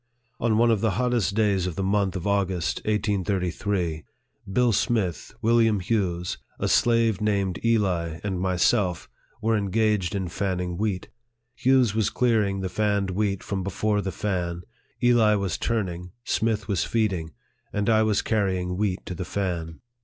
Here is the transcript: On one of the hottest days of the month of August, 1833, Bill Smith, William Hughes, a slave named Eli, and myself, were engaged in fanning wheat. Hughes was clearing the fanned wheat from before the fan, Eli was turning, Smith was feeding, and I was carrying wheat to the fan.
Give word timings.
On 0.39 0.57
one 0.57 0.71
of 0.71 0.81
the 0.81 0.97
hottest 0.97 1.35
days 1.35 1.67
of 1.67 1.75
the 1.75 1.83
month 1.83 2.15
of 2.15 2.25
August, 2.25 2.77
1833, 2.85 4.03
Bill 4.51 4.71
Smith, 4.73 5.31
William 5.43 5.79
Hughes, 5.79 6.39
a 6.57 6.67
slave 6.67 7.21
named 7.21 7.63
Eli, 7.63 8.19
and 8.23 8.39
myself, 8.39 9.07
were 9.43 9.55
engaged 9.55 10.15
in 10.15 10.27
fanning 10.27 10.75
wheat. 10.75 11.09
Hughes 11.53 11.93
was 11.93 12.09
clearing 12.09 12.61
the 12.61 12.67
fanned 12.67 13.11
wheat 13.11 13.43
from 13.43 13.61
before 13.61 14.01
the 14.01 14.11
fan, 14.11 14.63
Eli 15.03 15.35
was 15.35 15.59
turning, 15.59 16.13
Smith 16.23 16.67
was 16.67 16.83
feeding, 16.83 17.33
and 17.71 17.87
I 17.87 18.01
was 18.01 18.23
carrying 18.23 18.77
wheat 18.77 19.05
to 19.05 19.13
the 19.13 19.23
fan. 19.23 19.81